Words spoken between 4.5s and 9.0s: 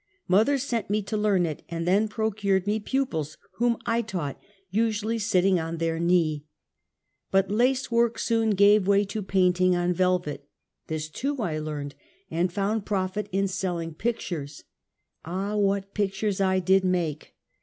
usually sitting on their knee. But lace work soon gave